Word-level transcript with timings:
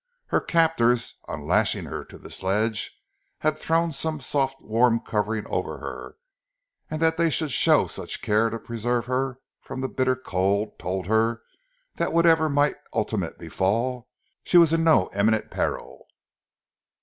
Her 0.29 0.41
captors, 0.41 1.13
on 1.27 1.45
lashing 1.45 1.85
her 1.85 2.03
to 2.05 2.17
the 2.17 2.31
sledge, 2.31 2.99
had 3.41 3.55
thrown 3.55 3.91
some 3.91 4.19
soft 4.19 4.59
warm 4.59 4.99
covering 5.01 5.45
over 5.45 5.77
her, 5.77 6.15
and 6.89 6.99
that 7.03 7.17
they 7.17 7.29
should 7.29 7.51
show 7.51 7.85
such 7.85 8.23
care 8.23 8.49
to 8.49 8.57
preserve 8.57 9.05
her 9.05 9.37
from 9.61 9.81
the 9.81 9.87
bitter 9.87 10.15
cold, 10.15 10.79
told 10.79 11.05
her, 11.05 11.43
that 11.97 12.13
whatever 12.13 12.49
might 12.49 12.77
ultimately 12.91 13.47
befall, 13.47 14.07
she 14.43 14.57
was 14.57 14.73
in 14.73 14.83
no 14.83 15.11
imminent 15.13 15.51
peril. 15.51 16.07